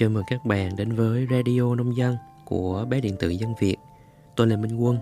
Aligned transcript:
Chào 0.00 0.08
mừng 0.08 0.24
các 0.26 0.44
bạn 0.44 0.76
đến 0.76 0.92
với 0.92 1.26
Radio 1.30 1.74
Nông 1.74 1.96
Dân 1.96 2.16
của 2.44 2.84
bé 2.90 3.00
điện 3.00 3.16
tử 3.18 3.28
Dân 3.28 3.54
Việt. 3.60 3.76
Tôi 4.36 4.46
là 4.46 4.56
Minh 4.56 4.76
Quân 4.76 4.98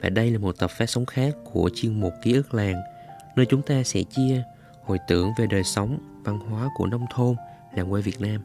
và 0.00 0.08
đây 0.08 0.30
là 0.30 0.38
một 0.38 0.58
tập 0.58 0.70
phát 0.70 0.90
sóng 0.90 1.06
khác 1.06 1.36
của 1.52 1.70
chuyên 1.74 2.00
mục 2.00 2.12
Ký 2.22 2.32
ức 2.32 2.54
làng 2.54 2.80
nơi 3.36 3.46
chúng 3.46 3.62
ta 3.62 3.82
sẽ 3.82 4.02
chia 4.02 4.42
hồi 4.84 4.98
tưởng 5.08 5.30
về 5.38 5.46
đời 5.46 5.64
sống, 5.64 5.98
văn 6.24 6.38
hóa 6.38 6.68
của 6.76 6.86
nông 6.86 7.06
thôn, 7.14 7.36
làng 7.74 7.90
quê 7.90 8.02
Việt 8.02 8.20
Nam. 8.20 8.40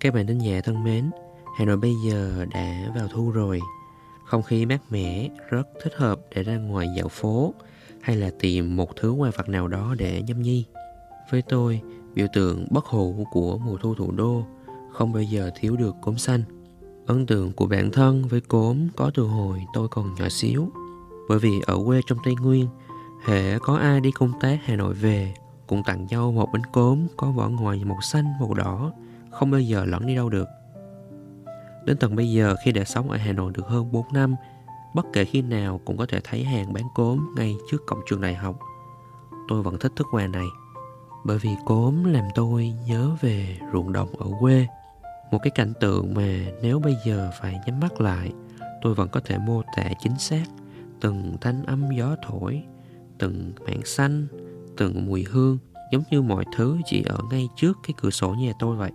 Các 0.00 0.14
bạn 0.14 0.26
thính 0.26 0.38
giả 0.38 0.60
thân 0.60 0.84
mến, 0.84 1.10
Hà 1.58 1.64
Nội 1.64 1.76
bây 1.76 1.92
giờ 2.06 2.46
đã 2.54 2.92
vào 2.94 3.08
thu 3.08 3.30
rồi. 3.30 3.60
Không 4.24 4.42
khí 4.42 4.66
mát 4.66 4.80
mẻ 4.90 5.28
rất 5.50 5.68
thích 5.82 5.94
hợp 5.96 6.20
để 6.34 6.42
ra 6.42 6.56
ngoài 6.56 6.88
dạo 6.96 7.08
phố 7.08 7.54
hay 8.00 8.16
là 8.16 8.30
tìm 8.40 8.76
một 8.76 8.96
thứ 8.96 9.12
ngoài 9.12 9.32
vật 9.36 9.48
nào 9.48 9.68
đó 9.68 9.94
để 9.98 10.22
nhâm 10.22 10.42
nhi. 10.42 10.64
Với 11.30 11.42
tôi, 11.42 11.80
biểu 12.14 12.26
tượng 12.32 12.66
bất 12.70 12.84
hủ 12.86 13.26
của 13.30 13.58
mùa 13.58 13.76
thu 13.76 13.94
thủ 13.94 14.12
đô 14.12 14.44
không 14.98 15.12
bao 15.12 15.22
giờ 15.22 15.50
thiếu 15.54 15.76
được 15.76 15.96
cốm 16.00 16.18
xanh. 16.18 16.42
Ấn 17.06 17.26
tượng 17.26 17.52
của 17.52 17.66
bản 17.66 17.90
thân 17.90 18.28
với 18.28 18.40
cốm 18.40 18.88
có 18.96 19.10
từ 19.14 19.22
hồi 19.22 19.64
tôi 19.72 19.88
còn 19.88 20.14
nhỏ 20.14 20.28
xíu. 20.28 20.68
Bởi 21.28 21.38
vì 21.38 21.60
ở 21.66 21.78
quê 21.86 22.00
trong 22.06 22.18
Tây 22.24 22.34
Nguyên, 22.34 22.68
hệ 23.24 23.58
có 23.58 23.76
ai 23.76 24.00
đi 24.00 24.10
công 24.10 24.32
tác 24.40 24.58
Hà 24.64 24.76
Nội 24.76 24.94
về 24.94 25.34
cũng 25.66 25.82
tặng 25.82 26.06
nhau 26.06 26.32
một 26.32 26.48
bánh 26.52 26.62
cốm 26.72 27.06
có 27.16 27.30
vỏ 27.30 27.48
ngoài 27.48 27.84
màu 27.84 28.00
xanh, 28.00 28.24
màu 28.40 28.54
đỏ, 28.54 28.92
không 29.30 29.50
bao 29.50 29.60
giờ 29.60 29.84
lẫn 29.84 30.06
đi 30.06 30.14
đâu 30.14 30.28
được. 30.28 30.48
Đến 31.86 31.96
tận 32.00 32.16
bây 32.16 32.30
giờ 32.30 32.54
khi 32.64 32.72
đã 32.72 32.84
sống 32.84 33.10
ở 33.10 33.16
Hà 33.16 33.32
Nội 33.32 33.52
được 33.54 33.66
hơn 33.66 33.92
4 33.92 34.04
năm, 34.12 34.34
bất 34.94 35.06
kể 35.12 35.24
khi 35.24 35.42
nào 35.42 35.80
cũng 35.84 35.96
có 35.96 36.06
thể 36.06 36.20
thấy 36.24 36.44
hàng 36.44 36.72
bán 36.72 36.84
cốm 36.94 37.34
ngay 37.36 37.56
trước 37.70 37.86
cổng 37.86 38.00
trường 38.06 38.20
đại 38.20 38.34
học. 38.34 38.58
Tôi 39.48 39.62
vẫn 39.62 39.78
thích 39.78 39.92
thức 39.96 40.06
quà 40.10 40.26
này, 40.26 40.46
bởi 41.24 41.38
vì 41.38 41.50
cốm 41.66 42.04
làm 42.04 42.24
tôi 42.34 42.72
nhớ 42.86 43.10
về 43.20 43.58
ruộng 43.72 43.92
đồng 43.92 44.08
ở 44.18 44.26
quê. 44.40 44.66
Một 45.30 45.38
cái 45.42 45.50
cảnh 45.50 45.72
tượng 45.80 46.14
mà 46.14 46.28
nếu 46.62 46.78
bây 46.78 46.96
giờ 47.04 47.30
phải 47.40 47.60
nhắm 47.66 47.80
mắt 47.80 48.00
lại, 48.00 48.32
tôi 48.82 48.94
vẫn 48.94 49.08
có 49.08 49.20
thể 49.20 49.38
mô 49.38 49.62
tả 49.76 49.90
chính 50.00 50.18
xác 50.18 50.44
từng 51.00 51.36
thanh 51.40 51.64
âm 51.64 51.90
gió 51.90 52.16
thổi, 52.26 52.62
từng 53.18 53.52
mảng 53.66 53.84
xanh, 53.84 54.26
từng 54.76 55.06
mùi 55.06 55.24
hương, 55.24 55.58
giống 55.92 56.02
như 56.10 56.22
mọi 56.22 56.44
thứ 56.56 56.78
chỉ 56.86 57.04
ở 57.06 57.18
ngay 57.30 57.48
trước 57.56 57.78
cái 57.82 57.94
cửa 58.02 58.10
sổ 58.10 58.28
nhà 58.28 58.52
tôi 58.58 58.76
vậy. 58.76 58.90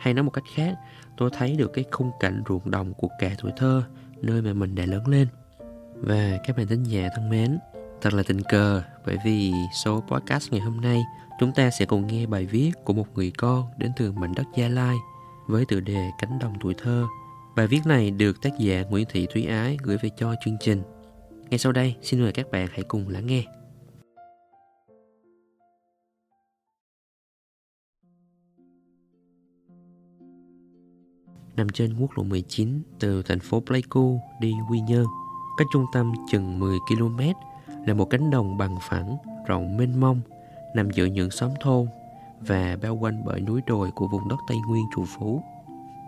Hay 0.00 0.14
nói 0.14 0.22
một 0.22 0.30
cách 0.30 0.44
khác, 0.54 0.74
tôi 1.16 1.30
thấy 1.32 1.56
được 1.56 1.72
cái 1.72 1.84
khung 1.92 2.10
cảnh 2.20 2.42
ruộng 2.48 2.70
đồng 2.70 2.94
của 2.94 3.08
cả 3.18 3.34
tuổi 3.42 3.52
thơ, 3.56 3.82
nơi 4.22 4.42
mà 4.42 4.52
mình 4.52 4.74
đã 4.74 4.86
lớn 4.86 5.08
lên. 5.08 5.28
Và 5.96 6.38
các 6.46 6.56
bạn 6.56 6.66
thính 6.66 6.82
giả 6.82 7.08
thân 7.14 7.28
mến, 7.28 7.58
thật 8.00 8.14
là 8.14 8.22
tình 8.26 8.42
cờ 8.48 8.82
bởi 9.06 9.16
vì 9.24 9.52
số 9.84 10.04
podcast 10.08 10.52
ngày 10.52 10.60
hôm 10.60 10.80
nay 10.80 11.02
chúng 11.40 11.52
ta 11.52 11.70
sẽ 11.70 11.86
cùng 11.86 12.06
nghe 12.06 12.26
bài 12.26 12.46
viết 12.46 12.72
của 12.84 12.92
một 12.92 13.06
người 13.14 13.32
con 13.38 13.64
đến 13.78 13.92
từ 13.96 14.12
mảnh 14.12 14.34
đất 14.34 14.44
Gia 14.56 14.68
Lai 14.68 14.96
với 15.46 15.64
tựa 15.64 15.80
đề 15.80 16.10
Cánh 16.18 16.38
đồng 16.38 16.54
tuổi 16.60 16.74
thơ. 16.78 17.06
Bài 17.56 17.66
viết 17.66 17.80
này 17.86 18.10
được 18.10 18.42
tác 18.42 18.58
giả 18.58 18.82
Nguyễn 18.90 19.06
Thị 19.10 19.26
Thúy 19.30 19.46
Ái 19.46 19.78
gửi 19.82 19.96
về 20.02 20.10
cho 20.16 20.34
chương 20.44 20.56
trình. 20.60 20.82
Ngay 21.50 21.58
sau 21.58 21.72
đây, 21.72 21.96
xin 22.02 22.20
mời 22.20 22.32
các 22.32 22.50
bạn 22.50 22.66
hãy 22.70 22.82
cùng 22.82 23.08
lắng 23.08 23.26
nghe. 23.26 23.44
nằm 31.56 31.68
trên 31.68 31.96
quốc 32.00 32.10
lộ 32.16 32.22
19 32.22 32.82
từ 33.00 33.22
thành 33.22 33.40
phố 33.40 33.60
Pleiku 33.60 34.20
đi 34.40 34.54
Quy 34.70 34.80
Nhơn. 34.80 35.06
Cách 35.58 35.66
trung 35.72 35.84
tâm 35.92 36.12
chừng 36.30 36.58
10 36.58 36.78
km 36.88 37.18
là 37.86 37.94
một 37.94 38.04
cánh 38.10 38.30
đồng 38.30 38.58
bằng 38.58 38.76
phẳng, 38.88 39.16
rộng 39.46 39.76
mênh 39.76 40.00
mông, 40.00 40.20
nằm 40.74 40.90
giữa 40.90 41.04
những 41.04 41.30
xóm 41.30 41.50
thôn 41.60 41.86
và 42.46 42.76
bao 42.82 42.96
quanh 42.96 43.24
bởi 43.24 43.40
núi 43.40 43.60
đồi 43.66 43.90
của 43.90 44.08
vùng 44.08 44.28
đất 44.28 44.36
Tây 44.48 44.58
Nguyên 44.66 44.86
trù 44.94 45.04
phú. 45.04 45.42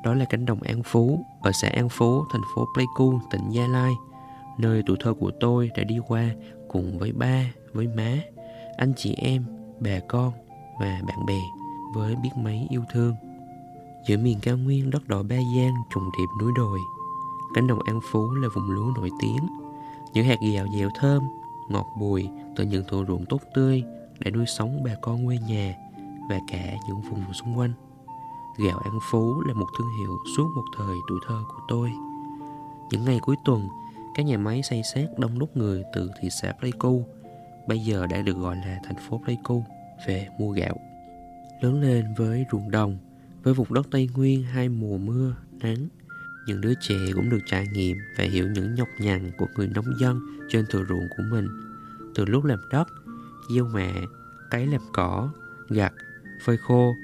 Đó 0.05 0.15
là 0.15 0.25
cánh 0.25 0.47
đồng 0.47 0.63
An 0.63 0.83
Phú 0.85 1.25
ở 1.41 1.53
xã 1.53 1.69
An 1.69 1.89
Phú, 1.89 2.25
thành 2.33 2.43
phố 2.55 2.67
Pleiku, 2.75 3.19
tỉnh 3.31 3.51
Gia 3.51 3.67
Lai, 3.67 3.95
nơi 4.59 4.83
tuổi 4.87 4.97
thơ 5.01 5.15
của 5.15 5.31
tôi 5.41 5.71
đã 5.77 5.85
đi 5.85 5.99
qua 6.09 6.31
cùng 6.69 6.99
với 6.99 7.13
ba, 7.13 7.53
với 7.73 7.87
má, 7.87 8.13
anh 8.77 8.93
chị 8.97 9.15
em, 9.19 9.45
bà 9.81 9.99
con 10.09 10.33
và 10.81 11.01
bạn 11.07 11.27
bè 11.27 11.41
với 11.95 12.17
biết 12.17 12.31
mấy 12.37 12.67
yêu 12.71 12.85
thương. 12.93 13.15
Giữa 14.09 14.17
miền 14.17 14.39
cao 14.43 14.57
nguyên 14.57 14.91
đất 14.91 15.09
đỏ 15.09 15.23
ba 15.23 15.37
giang 15.37 15.75
trùng 15.95 16.11
điệp 16.19 16.27
núi 16.41 16.53
đồi 16.57 16.79
cánh 17.55 17.67
đồng 17.67 17.79
an 17.87 18.01
phú 18.11 18.35
là 18.35 18.49
vùng 18.55 18.71
lúa 18.71 18.93
nổi 18.97 19.11
tiếng. 19.21 19.47
Những 20.13 20.25
hạt 20.25 20.39
gạo 20.55 20.67
dẻo 20.79 20.91
thơm 20.95 21.23
ngọt 21.69 21.87
bùi 22.01 22.29
từ 22.57 22.65
những 22.65 22.85
thửa 22.89 23.05
ruộng 23.09 23.25
tốt 23.27 23.41
tươi 23.55 23.85
để 24.19 24.31
nuôi 24.31 24.47
sống 24.47 24.83
bà 24.85 24.91
con 25.03 25.27
quê 25.27 25.39
nhà 25.49 25.75
và 26.29 26.39
cả 26.49 26.77
những 26.89 27.01
vùng 27.11 27.33
xung 27.33 27.59
quanh. 27.59 27.73
Gạo 28.59 28.79
an 28.79 28.99
phú 29.11 29.41
là 29.41 29.55
một 29.55 29.67
thương 29.79 29.89
hiệu 29.99 30.17
suốt 30.37 30.49
một 30.57 30.65
thời 30.77 30.97
tuổi 31.09 31.19
thơ 31.27 31.43
của 31.49 31.61
tôi. 31.69 31.91
Những 32.91 33.05
ngày 33.05 33.19
cuối 33.23 33.37
tuần 33.45 33.69
các 34.15 34.27
nhà 34.27 34.39
máy 34.39 34.63
xây 34.63 34.83
xác 34.95 35.07
đông 35.19 35.39
đúc 35.39 35.57
người 35.57 35.83
từ 35.95 36.11
thị 36.21 36.29
xã 36.31 36.53
Pleiku 36.53 37.05
bây 37.67 37.79
giờ 37.79 38.07
đã 38.07 38.23
được 38.23 38.37
gọi 38.37 38.57
là 38.57 38.81
thành 38.85 38.97
phố 38.97 39.21
Pleiku 39.25 39.65
về 40.07 40.29
mua 40.39 40.53
gạo. 40.53 40.77
Lớn 41.61 41.81
lên 41.81 42.15
với 42.17 42.47
ruộng 42.53 42.71
đồng 42.71 42.99
với 43.43 43.55
vùng 43.55 43.75
đất 43.75 43.87
Tây 43.91 44.09
Nguyên 44.15 44.43
hai 44.43 44.69
mùa 44.69 44.99
mưa, 44.99 45.37
nắng, 45.53 45.89
những 46.47 46.61
đứa 46.61 46.75
trẻ 46.81 46.99
cũng 47.15 47.31
được 47.31 47.41
trải 47.47 47.67
nghiệm 47.73 47.97
và 48.19 48.25
hiểu 48.25 48.49
những 48.49 48.75
nhọc 48.75 48.89
nhằn 48.99 49.31
của 49.39 49.47
người 49.57 49.69
nông 49.75 49.99
dân 50.01 50.21
trên 50.49 50.65
thửa 50.71 50.85
ruộng 50.89 51.09
của 51.17 51.23
mình. 51.31 51.49
Từ 52.15 52.25
lúc 52.25 52.45
làm 52.45 52.59
đất, 52.71 52.89
gieo 53.55 53.65
mạ, 53.65 53.93
cấy 54.51 54.67
làm 54.67 54.81
cỏ, 54.93 55.31
gặt, 55.69 55.93
phơi 56.41 56.57
khô 56.57 56.97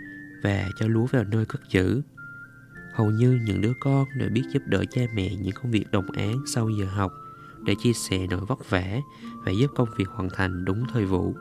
và 0.43 0.69
cho 0.77 0.87
lúa 0.87 1.07
vào 1.07 1.25
nơi 1.25 1.45
cất 1.45 1.61
giữ. 1.71 2.03
Hầu 2.93 3.11
như 3.11 3.41
những 3.45 3.61
đứa 3.61 3.73
con 3.81 4.07
đều 4.19 4.29
biết 4.29 4.43
giúp 4.53 4.63
đỡ 4.67 4.85
cha 4.91 5.03
mẹ 5.15 5.35
những 5.35 5.55
công 5.55 5.71
việc 5.71 5.91
đồng 5.91 6.11
án 6.11 6.43
sau 6.47 6.69
giờ 6.69 6.87
học 6.87 7.13
để 7.65 7.75
chia 7.83 7.93
sẻ 7.93 8.27
nỗi 8.31 8.41
vất 8.41 8.71
vả 8.71 8.99
và 9.45 9.53
giúp 9.53 9.71
công 9.75 9.89
việc 9.97 10.09
hoàn 10.09 10.31
thành 10.31 10.65
đúng 10.65 10.85
thời 10.93 11.05
vụ. 11.05 11.35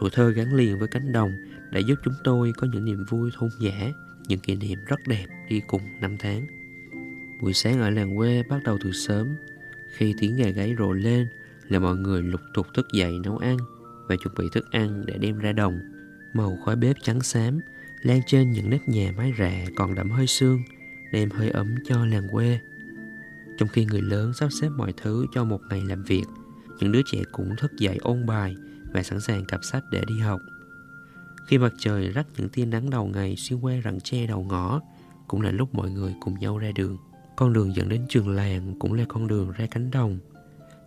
Tuổi 0.00 0.10
thơ 0.12 0.30
gắn 0.30 0.54
liền 0.54 0.78
với 0.78 0.88
cánh 0.88 1.12
đồng 1.12 1.30
đã 1.70 1.80
giúp 1.80 1.98
chúng 2.04 2.14
tôi 2.24 2.52
có 2.56 2.66
những 2.72 2.84
niềm 2.84 3.04
vui 3.10 3.30
thôn 3.34 3.50
giả 3.60 3.92
những 4.28 4.40
kỷ 4.40 4.56
niệm 4.56 4.78
rất 4.86 5.00
đẹp 5.06 5.26
đi 5.48 5.60
cùng 5.66 5.82
năm 6.00 6.16
tháng. 6.18 6.46
Buổi 7.42 7.52
sáng 7.52 7.80
ở 7.80 7.90
làng 7.90 8.16
quê 8.16 8.42
bắt 8.42 8.60
đầu 8.64 8.78
từ 8.84 8.92
sớm, 8.92 9.28
khi 9.96 10.14
tiếng 10.18 10.36
gà 10.36 10.48
gáy 10.48 10.74
rộ 10.78 10.92
lên 10.92 11.26
là 11.68 11.78
mọi 11.78 11.96
người 11.96 12.22
lục 12.22 12.40
tục 12.54 12.66
thức 12.74 12.86
dậy 12.92 13.18
nấu 13.24 13.38
ăn 13.38 13.56
và 14.08 14.16
chuẩn 14.16 14.34
bị 14.38 14.44
thức 14.52 14.70
ăn 14.70 15.06
để 15.06 15.18
đem 15.18 15.38
ra 15.38 15.52
đồng. 15.52 15.80
Màu 16.34 16.58
khói 16.64 16.76
bếp 16.76 16.96
trắng 17.02 17.20
xám 17.20 17.60
lan 18.02 18.20
trên 18.26 18.52
những 18.52 18.70
nếp 18.70 18.88
nhà 18.88 19.12
mái 19.16 19.32
rạ 19.38 19.64
còn 19.76 19.94
đậm 19.94 20.10
hơi 20.10 20.26
sương, 20.26 20.62
đem 21.12 21.30
hơi 21.30 21.50
ấm 21.50 21.74
cho 21.88 22.06
làng 22.06 22.28
quê. 22.32 22.60
Trong 23.58 23.68
khi 23.68 23.84
người 23.84 24.02
lớn 24.02 24.32
sắp 24.34 24.48
xếp 24.60 24.68
mọi 24.76 24.92
thứ 24.96 25.26
cho 25.34 25.44
một 25.44 25.60
ngày 25.70 25.82
làm 25.84 26.02
việc, 26.02 26.24
những 26.78 26.92
đứa 26.92 27.00
trẻ 27.06 27.18
cũng 27.32 27.54
thức 27.58 27.72
dậy 27.78 27.98
ôn 28.02 28.26
bài 28.26 28.54
và 28.92 29.02
sẵn 29.02 29.20
sàng 29.20 29.44
cặp 29.44 29.60
sách 29.64 29.84
để 29.90 30.02
đi 30.06 30.18
học. 30.18 30.40
Khi 31.46 31.58
mặt 31.58 31.72
trời 31.78 32.08
rắc 32.08 32.26
những 32.36 32.48
tia 32.48 32.66
nắng 32.66 32.90
đầu 32.90 33.06
ngày 33.06 33.36
xuyên 33.36 33.60
qua 33.60 33.74
rặng 33.84 34.00
tre 34.00 34.26
đầu 34.26 34.42
ngõ, 34.42 34.80
cũng 35.28 35.40
là 35.40 35.50
lúc 35.50 35.74
mọi 35.74 35.90
người 35.90 36.14
cùng 36.20 36.38
nhau 36.38 36.58
ra 36.58 36.70
đường. 36.74 36.98
Con 37.36 37.52
đường 37.52 37.74
dẫn 37.76 37.88
đến 37.88 38.06
trường 38.08 38.28
làng 38.28 38.74
cũng 38.78 38.92
là 38.92 39.04
con 39.08 39.26
đường 39.26 39.50
ra 39.50 39.66
cánh 39.70 39.90
đồng. 39.90 40.18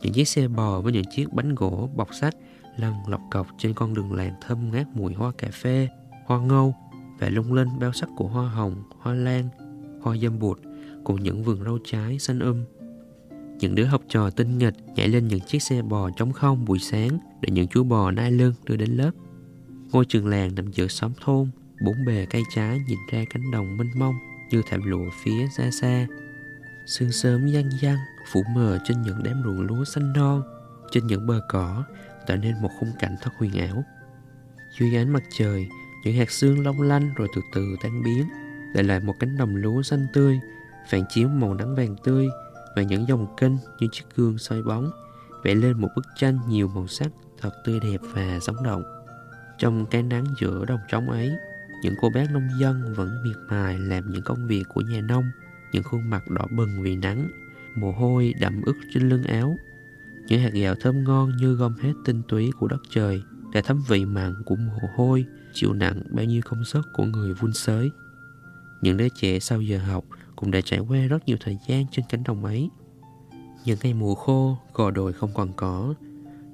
Những 0.01 0.13
chiếc 0.13 0.27
xe 0.27 0.47
bò 0.47 0.81
với 0.81 0.93
những 0.93 1.05
chiếc 1.15 1.33
bánh 1.33 1.55
gỗ 1.55 1.89
bọc 1.95 2.13
sách 2.13 2.35
lăn 2.77 2.93
lọc 3.07 3.21
cọc 3.31 3.47
trên 3.57 3.73
con 3.73 3.93
đường 3.93 4.13
làng 4.13 4.33
thơm 4.41 4.71
ngát 4.71 4.87
mùi 4.93 5.13
hoa 5.13 5.31
cà 5.37 5.47
phê, 5.51 5.89
hoa 6.25 6.39
ngâu 6.39 6.75
và 7.19 7.29
lung 7.29 7.53
linh 7.53 7.79
bao 7.79 7.93
sắc 7.93 8.09
của 8.17 8.27
hoa 8.27 8.49
hồng, 8.49 8.83
hoa 8.99 9.13
lan, 9.13 9.49
hoa 10.01 10.17
dâm 10.17 10.39
bụt 10.39 10.59
cùng 11.03 11.23
những 11.23 11.43
vườn 11.43 11.63
rau 11.63 11.77
trái 11.85 12.19
xanh 12.19 12.39
um. 12.39 12.65
Những 13.59 13.75
đứa 13.75 13.85
học 13.85 14.01
trò 14.07 14.29
tinh 14.29 14.57
nghịch 14.57 14.73
nhảy 14.95 15.07
lên 15.07 15.27
những 15.27 15.39
chiếc 15.39 15.61
xe 15.61 15.81
bò 15.81 16.09
trống 16.09 16.33
không 16.33 16.65
buổi 16.65 16.79
sáng 16.79 17.19
để 17.41 17.49
những 17.51 17.67
chú 17.67 17.83
bò 17.83 18.11
nai 18.11 18.31
lưng 18.31 18.53
đưa 18.65 18.75
đến 18.75 18.89
lớp. 18.89 19.11
Ngôi 19.91 20.05
trường 20.05 20.27
làng 20.27 20.55
nằm 20.55 20.71
giữa 20.71 20.87
xóm 20.87 21.11
thôn, 21.21 21.49
bốn 21.85 22.05
bề 22.07 22.25
cây 22.29 22.43
trái 22.55 22.79
nhìn 22.87 22.99
ra 23.11 23.23
cánh 23.29 23.51
đồng 23.51 23.77
mênh 23.77 23.99
mông 23.99 24.15
như 24.51 24.61
thảm 24.69 24.81
lụa 24.85 25.09
phía 25.23 25.47
xa 25.57 25.71
xa. 25.71 26.07
Sương 26.85 27.11
sớm 27.11 27.47
giăng 27.47 27.69
giăng 27.81 27.97
phủ 28.31 28.43
mờ 28.55 28.79
trên 28.85 29.01
những 29.01 29.23
đám 29.23 29.41
ruộng 29.43 29.61
lúa 29.61 29.83
xanh 29.83 30.13
non, 30.13 30.41
trên 30.91 31.07
những 31.07 31.27
bờ 31.27 31.41
cỏ 31.49 31.83
tạo 32.27 32.37
nên 32.37 32.61
một 32.61 32.69
khung 32.79 32.91
cảnh 32.99 33.15
thật 33.21 33.31
huyền 33.37 33.51
ảo. 33.53 33.83
Dưới 34.79 34.95
ánh 34.95 35.13
mặt 35.13 35.23
trời, 35.37 35.67
những 36.03 36.17
hạt 36.17 36.31
sương 36.31 36.63
long 36.63 36.81
lanh 36.81 37.13
rồi 37.15 37.27
từ 37.35 37.41
từ 37.53 37.75
tan 37.83 38.03
biến, 38.03 38.29
để 38.75 38.83
lại 38.83 38.99
một 38.99 39.13
cánh 39.19 39.37
đồng 39.37 39.55
lúa 39.55 39.81
xanh 39.81 40.07
tươi, 40.13 40.39
phản 40.89 41.03
chiếu 41.09 41.27
màu 41.27 41.53
nắng 41.53 41.75
vàng 41.75 41.95
tươi 42.03 42.27
và 42.75 42.81
những 42.81 43.07
dòng 43.07 43.35
kênh 43.37 43.53
như 43.79 43.87
chiếc 43.91 44.03
gương 44.15 44.37
soi 44.37 44.61
bóng, 44.61 44.91
vẽ 45.43 45.55
lên 45.55 45.81
một 45.81 45.89
bức 45.95 46.05
tranh 46.15 46.39
nhiều 46.47 46.67
màu 46.67 46.87
sắc 46.87 47.11
thật 47.41 47.51
tươi 47.65 47.79
đẹp 47.79 48.01
và 48.13 48.39
sống 48.41 48.63
động. 48.63 48.83
Trong 49.57 49.85
cái 49.85 50.03
nắng 50.03 50.25
giữa 50.41 50.65
đồng 50.65 50.79
trống 50.89 51.09
ấy, 51.09 51.31
những 51.81 51.95
cô 52.01 52.09
bác 52.09 52.31
nông 52.31 52.47
dân 52.59 52.93
vẫn 52.95 53.23
miệt 53.23 53.37
mài 53.49 53.79
làm 53.79 54.11
những 54.11 54.23
công 54.23 54.47
việc 54.47 54.63
của 54.73 54.81
nhà 54.81 55.01
nông, 55.01 55.23
những 55.71 55.83
khuôn 55.83 56.09
mặt 56.09 56.23
đỏ 56.29 56.45
bừng 56.51 56.81
vì 56.81 56.95
nắng, 56.95 57.29
mồ 57.75 57.91
hôi 57.91 58.33
đậm 58.39 58.61
ướt 58.61 58.75
trên 58.93 59.09
lưng 59.09 59.23
áo. 59.23 59.55
Những 60.29 60.41
hạt 60.41 60.53
gạo 60.53 60.75
thơm 60.79 61.03
ngon 61.03 61.37
như 61.37 61.53
gom 61.53 61.75
hết 61.75 61.93
tinh 62.05 62.21
túy 62.27 62.51
của 62.59 62.67
đất 62.67 62.81
trời 62.89 63.21
để 63.53 63.61
thấm 63.61 63.83
vị 63.87 64.05
mặn 64.05 64.35
của 64.45 64.55
mồ 64.55 64.87
hôi, 64.95 65.25
chịu 65.53 65.73
nặng 65.73 66.01
bao 66.11 66.25
nhiêu 66.25 66.41
công 66.45 66.65
sức 66.65 66.87
của 66.93 67.03
người 67.03 67.33
vun 67.33 67.53
sới. 67.53 67.89
Những 68.81 68.97
đứa 68.97 69.07
trẻ 69.09 69.39
sau 69.39 69.61
giờ 69.61 69.77
học 69.77 70.03
cũng 70.35 70.51
đã 70.51 70.61
trải 70.61 70.79
qua 70.79 70.99
rất 70.99 71.25
nhiều 71.25 71.37
thời 71.39 71.57
gian 71.67 71.85
trên 71.91 72.05
cánh 72.09 72.23
đồng 72.23 72.45
ấy. 72.45 72.69
Những 73.65 73.77
ngày 73.83 73.93
mùa 73.93 74.15
khô, 74.15 74.57
gò 74.73 74.91
đồi 74.91 75.13
không 75.13 75.33
còn 75.33 75.49
cỏ. 75.55 75.93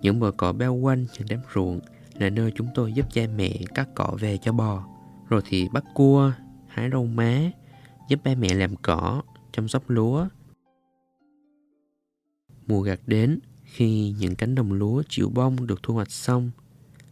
Những 0.01 0.19
bờ 0.19 0.31
cỏ 0.31 0.53
bao 0.53 0.73
quanh 0.73 1.05
trên 1.13 1.27
đám 1.29 1.39
ruộng 1.55 1.79
là 2.13 2.29
nơi 2.29 2.51
chúng 2.55 2.67
tôi 2.75 2.93
giúp 2.93 3.05
cha 3.13 3.21
mẹ 3.35 3.59
cắt 3.75 3.89
cỏ 3.95 4.17
về 4.19 4.37
cho 4.37 4.53
bò. 4.53 4.87
Rồi 5.29 5.41
thì 5.45 5.69
bắt 5.73 5.83
cua, 5.93 6.31
hái 6.67 6.89
rau 6.89 7.05
má, 7.05 7.41
giúp 8.09 8.19
ba 8.23 8.35
mẹ 8.35 8.53
làm 8.53 8.75
cỏ, 8.75 9.21
chăm 9.51 9.67
sóc 9.67 9.83
lúa. 9.87 10.27
Mùa 12.67 12.81
gặt 12.81 12.99
đến, 13.07 13.39
khi 13.73 14.15
những 14.19 14.35
cánh 14.35 14.55
đồng 14.55 14.73
lúa 14.73 15.03
chịu 15.09 15.29
bông 15.29 15.67
được 15.67 15.83
thu 15.83 15.93
hoạch 15.93 16.11
xong, 16.11 16.51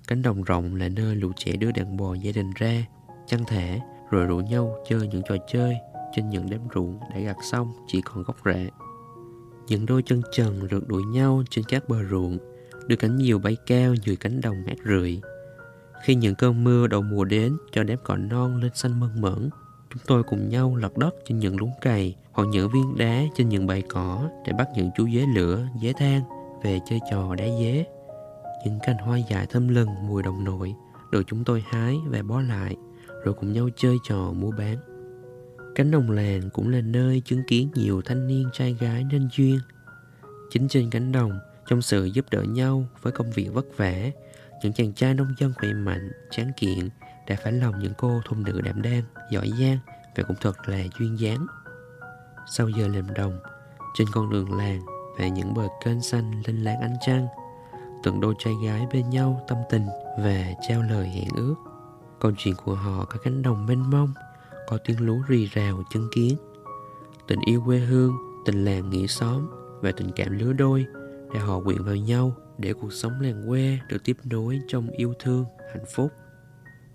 cánh 0.08 0.22
đồng 0.22 0.44
rộng 0.44 0.76
là 0.76 0.90
nơi 0.90 1.16
lũ 1.16 1.32
trẻ 1.36 1.56
đưa 1.56 1.72
đàn 1.72 1.98
bò 1.98 2.14
gia 2.14 2.32
đình 2.32 2.52
ra, 2.56 2.86
chăn 3.28 3.44
thả 3.48 3.78
rồi 4.12 4.26
rủ 4.26 4.40
nhau 4.40 4.84
chơi 4.90 5.08
những 5.08 5.22
trò 5.30 5.36
chơi 5.52 5.76
trên 6.16 6.30
những 6.30 6.50
đám 6.50 6.60
ruộng 6.76 7.00
đã 7.14 7.20
gặt 7.20 7.38
xong 7.52 7.74
chỉ 7.88 8.02
còn 8.02 8.24
gốc 8.24 8.38
rễ. 8.46 8.70
Những 9.68 9.86
đôi 9.86 10.04
chân 10.06 10.22
trần 10.32 10.68
rượt 10.72 10.84
đuổi 10.88 11.04
nhau 11.04 11.44
trên 11.50 11.66
các 11.68 11.90
bờ 11.90 12.04
ruộng, 12.10 12.38
đưa 12.88 12.96
cánh 12.96 13.18
diều 13.18 13.40
bay 13.40 13.58
cao 13.68 13.96
dưới 14.06 14.16
cánh 14.16 14.42
đồng 14.42 14.64
mát 14.66 14.78
rượi. 14.86 15.22
Khi 16.04 16.16
những 16.16 16.36
cơn 16.36 16.64
mưa 16.64 16.88
đầu 16.88 17.02
mùa 17.02 17.24
đến 17.24 17.58
cho 17.72 17.84
đám 17.84 17.98
cỏ 18.04 18.18
non 18.18 18.62
lên 18.62 18.72
xanh 18.76 19.00
mơn 19.00 19.22
mởn, 19.22 19.50
chúng 19.94 20.04
tôi 20.08 20.24
cùng 20.24 20.50
nhau 20.50 20.76
lật 20.76 20.98
đất 20.98 21.16
trên 21.26 21.40
những 21.40 21.58
luống 21.58 21.72
cày 21.82 22.16
hoặc 22.32 22.46
những 22.46 22.70
viên 22.72 22.98
đá 22.98 23.24
trên 23.36 23.50
những 23.50 23.68
bãi 23.68 23.82
cỏ 23.82 24.30
để 24.46 24.54
bắt 24.54 24.68
những 24.76 24.90
chú 24.98 25.10
dế 25.10 25.26
lửa, 25.36 25.68
dế 25.82 25.94
than 25.94 26.41
về 26.64 26.80
chơi 26.90 27.00
trò 27.12 27.36
đá 27.36 27.46
dế. 27.46 27.86
Những 28.66 28.80
cành 28.84 28.98
hoa 28.98 29.18
dài 29.18 29.46
thơm 29.50 29.68
lừng 29.68 29.90
mùi 30.08 30.24
đồng 30.24 30.44
nội 30.44 30.76
được 31.12 31.24
chúng 31.28 31.44
tôi 31.44 31.64
hái 31.68 31.98
và 32.08 32.22
bó 32.22 32.42
lại 32.42 32.76
rồi 33.24 33.34
cùng 33.34 33.54
nhau 33.54 33.70
chơi 33.76 33.98
trò 34.04 34.32
mua 34.34 34.52
bán. 34.52 34.78
Cánh 35.76 35.92
đồng 35.92 36.12
làng 36.12 36.50
cũng 36.54 36.70
là 36.70 36.82
nơi 36.82 37.22
chứng 37.26 37.44
kiến 37.48 37.70
nhiều 37.76 38.02
thanh 38.06 38.28
niên 38.28 38.50
trai 38.54 38.74
gái 38.74 39.04
nên 39.12 39.28
duyên. 39.32 39.60
Chính 40.50 40.68
trên 40.68 40.90
cánh 40.90 41.12
đồng, 41.12 41.40
trong 41.68 41.82
sự 41.82 42.06
giúp 42.06 42.26
đỡ 42.32 42.44
nhau 42.44 42.86
với 43.02 43.14
công 43.14 43.32
việc 43.32 43.50
vất 43.54 43.66
vả, 43.78 43.96
những 44.64 44.74
chàng 44.74 44.94
trai 44.94 45.14
nông 45.14 45.34
dân 45.38 45.54
khỏe 45.60 45.74
mạnh, 45.74 46.12
tráng 46.32 46.52
kiện 46.58 46.90
đã 47.28 47.36
phải 47.44 47.54
lòng 47.54 47.80
những 47.80 47.94
cô 47.98 48.22
thôn 48.26 48.44
nữ 48.44 48.62
đảm 48.62 48.82
đang, 48.82 49.04
giỏi 49.32 49.52
giang 49.60 49.78
và 50.16 50.24
cũng 50.24 50.38
thật 50.42 50.70
là 50.70 50.84
duyên 51.00 51.20
dáng. 51.20 51.48
Sau 52.52 52.70
giờ 52.70 52.88
làm 52.88 53.14
đồng, 53.14 53.40
trên 53.96 54.08
con 54.12 54.30
đường 54.30 54.58
làng 54.58 54.82
về 55.18 55.30
những 55.30 55.54
bờ 55.54 55.68
kênh 55.84 56.02
xanh 56.02 56.42
lên 56.48 56.64
láng 56.64 56.82
ánh 56.82 56.96
trăng, 57.02 57.28
từng 58.04 58.20
đôi 58.20 58.36
trai 58.40 58.54
gái 58.64 58.88
bên 58.94 59.10
nhau 59.10 59.42
tâm 59.48 59.58
tình 59.70 59.86
và 60.18 60.46
trao 60.68 60.82
lời 60.82 61.08
hẹn 61.08 61.28
ước. 61.36 61.56
Câu 62.20 62.32
chuyện 62.38 62.56
của 62.66 62.76
họ 62.76 63.06
có 63.06 63.18
cánh 63.24 63.42
đồng 63.42 63.66
mênh 63.66 63.90
mông, 63.90 64.14
có 64.68 64.78
tiếng 64.86 65.06
lúa 65.06 65.20
rì 65.28 65.46
rào 65.46 65.84
chứng 65.90 66.10
kiến. 66.16 66.38
Tình 67.28 67.40
yêu 67.46 67.64
quê 67.66 67.80
hương, 67.80 68.14
tình 68.46 68.66
làng 68.66 68.90
nghĩa 68.90 69.08
xóm 69.08 69.48
và 69.82 69.92
tình 69.92 70.12
cảm 70.16 70.40
lứa 70.40 70.54
đôi 70.54 70.86
để 71.34 71.40
họ 71.40 71.62
quyện 71.62 71.84
vào 71.84 71.96
nhau 71.96 72.32
để 72.58 72.74
cuộc 72.74 72.94
sống 72.94 73.22
làng 73.22 73.44
quê 73.48 73.80
được 73.90 74.04
tiếp 74.04 74.18
nối 74.24 74.60
trong 74.68 74.90
yêu 74.90 75.14
thương, 75.20 75.46
hạnh 75.74 75.86
phúc. 75.96 76.12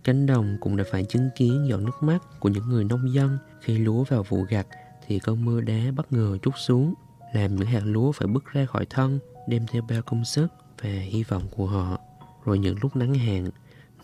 Cánh 0.04 0.26
đồng 0.26 0.56
cũng 0.60 0.76
đã 0.76 0.84
phải 0.90 1.04
chứng 1.04 1.28
kiến 1.36 1.66
giọt 1.68 1.80
nước 1.80 2.02
mắt 2.02 2.18
của 2.40 2.48
những 2.48 2.68
người 2.68 2.84
nông 2.84 3.12
dân 3.12 3.38
khi 3.60 3.78
lúa 3.78 4.04
vào 4.04 4.22
vụ 4.22 4.42
gặt 4.48 4.66
thì 5.06 5.18
cơn 5.18 5.44
mưa 5.44 5.60
đá 5.60 5.80
bất 5.96 6.12
ngờ 6.12 6.38
trút 6.42 6.54
xuống, 6.56 6.94
làm 7.37 7.56
những 7.56 7.69
hạt 7.69 7.83
lúa 7.85 8.12
phải 8.12 8.29
bước 8.29 8.44
ra 8.53 8.67
khỏi 8.67 8.87
thân, 8.91 9.19
đem 9.49 9.67
theo 9.67 9.83
bao 9.88 10.03
công 10.03 10.25
sức 10.25 10.47
và 10.83 10.91
hy 10.91 11.23
vọng 11.23 11.43
của 11.56 11.67
họ. 11.67 11.99
Rồi 12.44 12.59
những 12.59 12.77
lúc 12.83 12.97
nắng 12.97 13.15
hạn, 13.15 13.50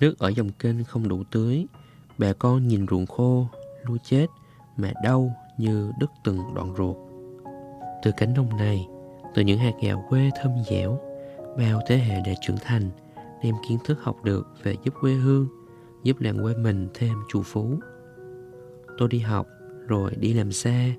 nước 0.00 0.18
ở 0.18 0.28
dòng 0.28 0.50
kênh 0.50 0.84
không 0.84 1.08
đủ 1.08 1.22
tưới, 1.30 1.66
bà 2.18 2.32
con 2.32 2.68
nhìn 2.68 2.86
ruộng 2.90 3.06
khô, 3.06 3.46
lúa 3.82 3.96
chết 4.04 4.26
mà 4.76 4.92
đau 5.04 5.32
như 5.58 5.92
đứt 6.00 6.10
từng 6.24 6.54
đoạn 6.54 6.74
ruột. 6.76 6.96
Từ 8.02 8.10
cánh 8.16 8.34
đồng 8.34 8.56
này, 8.56 8.86
từ 9.34 9.42
những 9.42 9.58
hạt 9.58 9.72
gạo 9.82 10.04
quê 10.08 10.30
thơm 10.42 10.52
dẻo, 10.70 11.00
bao 11.58 11.80
thế 11.86 11.96
hệ 11.96 12.20
đã 12.26 12.32
trưởng 12.40 12.58
thành, 12.60 12.90
đem 13.42 13.54
kiến 13.68 13.78
thức 13.84 13.98
học 14.02 14.24
được 14.24 14.46
về 14.62 14.76
giúp 14.84 14.94
quê 15.00 15.12
hương, 15.12 15.48
giúp 16.02 16.20
làng 16.20 16.42
quê 16.42 16.54
mình 16.54 16.88
thêm 16.94 17.14
chủ 17.28 17.42
phú. 17.42 17.74
Tôi 18.98 19.08
đi 19.08 19.18
học, 19.18 19.46
rồi 19.86 20.14
đi 20.16 20.32
làm 20.32 20.52
xa, 20.52 20.94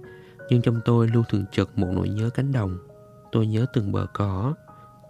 nhưng 0.50 0.62
trong 0.62 0.82
tôi 0.86 1.08
luôn 1.08 1.24
thường 1.30 1.46
trực 1.52 1.78
một 1.78 1.88
nỗi 1.92 2.10
nhớ 2.10 2.30
cánh 2.30 2.52
đồng. 2.52 2.78
Tôi 3.32 3.48
nhớ 3.48 3.66
từng 3.74 3.92
bờ 3.92 4.08
cỏ, 4.14 4.54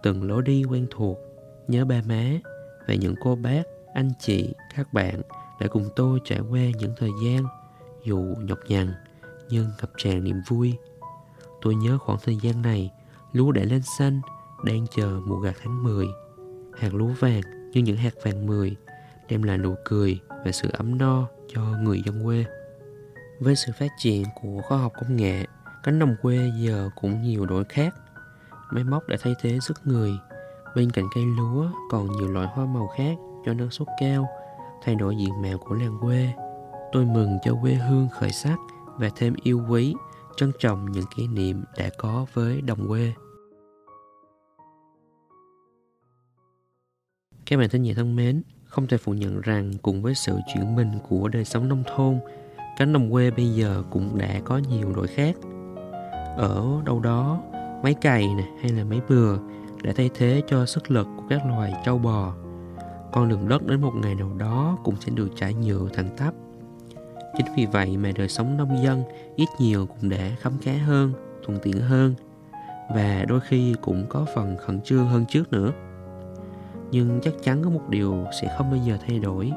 từng 0.02 0.28
lối 0.28 0.42
đi 0.42 0.64
quen 0.64 0.86
thuộc, 0.90 1.18
nhớ 1.68 1.84
ba 1.84 2.02
má 2.08 2.24
và 2.88 2.94
những 2.94 3.14
cô 3.20 3.36
bác, 3.36 3.62
anh 3.94 4.10
chị, 4.18 4.54
các 4.76 4.92
bạn 4.92 5.22
đã 5.60 5.66
cùng 5.66 5.88
tôi 5.96 6.20
trải 6.24 6.40
qua 6.40 6.60
những 6.78 6.92
thời 6.96 7.10
gian 7.24 7.44
dù 8.04 8.34
nhọc 8.38 8.58
nhằn 8.68 8.94
nhưng 9.48 9.70
ngập 9.80 9.90
tràn 9.96 10.24
niềm 10.24 10.40
vui. 10.48 10.74
Tôi 11.62 11.74
nhớ 11.74 11.98
khoảng 11.98 12.18
thời 12.24 12.36
gian 12.36 12.62
này, 12.62 12.90
lúa 13.32 13.52
đã 13.52 13.62
lên 13.62 13.82
xanh, 13.98 14.20
đang 14.64 14.86
chờ 14.96 15.20
mùa 15.26 15.40
gặt 15.40 15.54
tháng 15.62 15.82
10. 15.82 16.06
Hạt 16.78 16.94
lúa 16.94 17.10
vàng 17.18 17.40
như 17.72 17.82
những 17.82 17.96
hạt 17.96 18.14
vàng 18.22 18.46
10 18.46 18.76
đem 19.28 19.42
lại 19.42 19.58
nụ 19.58 19.74
cười 19.84 20.20
và 20.44 20.52
sự 20.52 20.68
ấm 20.72 20.98
no 20.98 21.28
cho 21.54 21.62
người 21.62 22.02
dân 22.06 22.24
quê. 22.24 22.44
Với 23.40 23.56
sự 23.56 23.72
phát 23.78 23.90
triển 23.98 24.24
của 24.34 24.60
khoa 24.62 24.78
học 24.78 24.92
công 24.94 25.16
nghệ, 25.16 25.44
cánh 25.82 25.98
đồng 25.98 26.16
quê 26.22 26.50
giờ 26.58 26.90
cũng 26.94 27.22
nhiều 27.22 27.46
đổi 27.46 27.64
khác. 27.64 27.94
Máy 28.70 28.84
móc 28.84 29.08
đã 29.08 29.16
thay 29.20 29.34
thế 29.40 29.58
sức 29.60 29.80
người. 29.84 30.12
Bên 30.76 30.90
cạnh 30.90 31.04
cây 31.14 31.24
lúa 31.26 31.68
còn 31.90 32.12
nhiều 32.12 32.28
loại 32.28 32.46
hoa 32.46 32.66
màu 32.66 32.88
khác 32.96 33.16
cho 33.46 33.54
năng 33.54 33.70
suất 33.70 33.88
cao, 34.00 34.28
thay 34.82 34.94
đổi 34.94 35.16
diện 35.16 35.42
mạo 35.42 35.58
của 35.58 35.74
làng 35.74 35.98
quê. 36.00 36.32
Tôi 36.92 37.04
mừng 37.04 37.38
cho 37.44 37.56
quê 37.62 37.74
hương 37.74 38.08
khởi 38.08 38.30
sắc 38.30 38.56
và 38.96 39.10
thêm 39.16 39.34
yêu 39.42 39.64
quý, 39.70 39.94
trân 40.36 40.52
trọng 40.58 40.92
những 40.92 41.04
kỷ 41.16 41.26
niệm 41.26 41.64
đã 41.78 41.90
có 41.98 42.26
với 42.32 42.60
đồng 42.60 42.88
quê. 42.88 43.12
Các 47.46 47.56
bạn 47.56 47.68
thân 47.70 47.82
nhẹ 47.82 47.94
thân 47.94 48.16
mến, 48.16 48.42
không 48.64 48.86
thể 48.86 48.96
phủ 48.96 49.12
nhận 49.12 49.40
rằng 49.40 49.72
cùng 49.82 50.02
với 50.02 50.14
sự 50.14 50.38
chuyển 50.54 50.76
mình 50.76 50.98
của 51.08 51.28
đời 51.28 51.44
sống 51.44 51.68
nông 51.68 51.82
thôn, 51.86 52.20
cánh 52.76 52.92
đồng 52.92 53.10
quê 53.10 53.30
bây 53.30 53.48
giờ 53.54 53.82
cũng 53.90 54.18
đã 54.18 54.40
có 54.44 54.60
nhiều 54.70 54.92
loại 54.96 55.08
khác. 55.08 55.36
Ở 56.36 56.82
đâu 56.84 57.00
đó, 57.00 57.42
máy 57.82 57.94
cày 57.94 58.28
này, 58.34 58.48
hay 58.60 58.72
là 58.72 58.84
máy 58.84 59.00
bừa 59.08 59.38
đã 59.82 59.92
thay 59.96 60.10
thế 60.14 60.42
cho 60.46 60.66
sức 60.66 60.90
lực 60.90 61.06
của 61.16 61.22
các 61.28 61.46
loài 61.46 61.74
trâu 61.84 61.98
bò. 61.98 62.34
Con 63.12 63.28
đường 63.28 63.48
đất 63.48 63.66
đến 63.66 63.80
một 63.80 63.92
ngày 64.02 64.14
nào 64.14 64.30
đó 64.38 64.78
cũng 64.84 64.94
sẽ 65.00 65.12
được 65.14 65.28
trải 65.36 65.54
nhựa 65.54 65.88
thẳng 65.94 66.08
tắp. 66.16 66.34
Chính 67.36 67.46
vì 67.56 67.66
vậy 67.66 67.96
mà 67.96 68.10
đời 68.16 68.28
sống 68.28 68.56
nông 68.56 68.82
dân 68.82 69.02
ít 69.36 69.48
nhiều 69.58 69.86
cũng 69.86 70.10
đã 70.10 70.30
khấm 70.40 70.52
khá 70.62 70.72
hơn, 70.72 71.12
thuận 71.46 71.58
tiện 71.62 71.80
hơn 71.80 72.14
và 72.88 73.24
đôi 73.28 73.40
khi 73.40 73.74
cũng 73.80 74.06
có 74.08 74.26
phần 74.34 74.56
khẩn 74.56 74.80
trương 74.80 75.08
hơn 75.08 75.24
trước 75.28 75.52
nữa 75.52 75.72
nhưng 76.90 77.20
chắc 77.22 77.34
chắn 77.42 77.62
có 77.62 77.70
một 77.70 77.88
điều 77.88 78.24
sẽ 78.40 78.54
không 78.58 78.70
bao 78.70 78.80
giờ 78.84 78.98
thay 79.06 79.18
đổi 79.18 79.52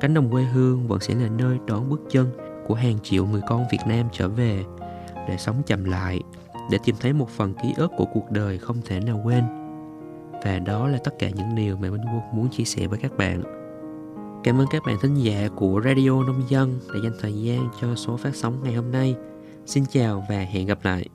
cánh 0.00 0.14
đồng 0.14 0.30
quê 0.30 0.42
hương 0.42 0.88
vẫn 0.88 1.00
sẽ 1.00 1.14
là 1.14 1.28
nơi 1.28 1.58
đón 1.66 1.88
bước 1.88 2.00
chân 2.10 2.26
của 2.66 2.74
hàng 2.74 2.98
triệu 3.02 3.26
người 3.26 3.40
con 3.48 3.64
Việt 3.72 3.80
Nam 3.86 4.06
trở 4.12 4.28
về 4.28 4.64
để 5.28 5.36
sống 5.36 5.62
chậm 5.66 5.84
lại, 5.84 6.20
để 6.70 6.78
tìm 6.84 6.96
thấy 7.00 7.12
một 7.12 7.28
phần 7.28 7.54
ký 7.62 7.74
ức 7.76 7.90
của 7.96 8.06
cuộc 8.14 8.30
đời 8.30 8.58
không 8.58 8.76
thể 8.84 9.00
nào 9.00 9.20
quên 9.24 9.44
và 10.44 10.58
đó 10.58 10.88
là 10.88 10.98
tất 11.04 11.18
cả 11.18 11.30
những 11.30 11.54
điều 11.54 11.76
mà 11.76 11.90
Minh 11.90 12.04
Quân 12.04 12.20
muốn 12.32 12.48
chia 12.48 12.64
sẻ 12.64 12.86
với 12.86 12.98
các 12.98 13.16
bạn 13.16 13.60
Cảm 14.44 14.60
ơn 14.60 14.66
các 14.70 14.82
bạn 14.86 14.96
thính 15.02 15.14
giả 15.14 15.48
của 15.56 15.80
Radio 15.84 16.22
Nông 16.22 16.42
Dân 16.48 16.80
đã 16.94 17.00
dành 17.04 17.12
thời 17.20 17.32
gian 17.32 17.68
cho 17.80 17.94
số 17.94 18.16
phát 18.16 18.36
sóng 18.36 18.60
ngày 18.62 18.74
hôm 18.74 18.90
nay. 18.90 19.14
Xin 19.66 19.84
chào 19.92 20.26
và 20.28 20.36
hẹn 20.36 20.66
gặp 20.66 20.78
lại. 20.82 21.08